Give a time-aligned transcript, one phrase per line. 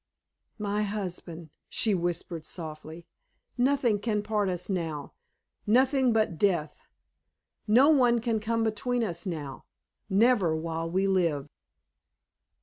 [0.57, 3.05] "My husband!" she whispered, softly.
[3.55, 5.13] "Nothing can part us now
[5.67, 6.75] nothing but death!
[7.67, 9.65] No one can come between us now
[10.09, 11.49] never while we live!"